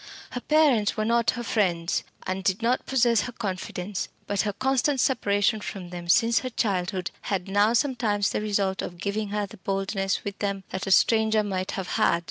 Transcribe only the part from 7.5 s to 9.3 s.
sometimes the result of giving